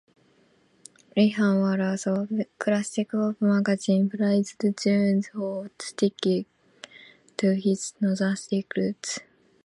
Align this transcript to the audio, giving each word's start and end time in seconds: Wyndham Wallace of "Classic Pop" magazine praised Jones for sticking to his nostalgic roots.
Wyndham 1.15 1.59
Wallace 1.61 2.07
of 2.07 2.29
"Classic 2.57 3.07
Pop" 3.11 3.39
magazine 3.39 4.09
praised 4.09 4.59
Jones 4.83 5.27
for 5.27 5.69
sticking 5.79 6.47
to 7.37 7.53
his 7.53 7.93
nostalgic 8.01 8.73
roots. 8.75 9.19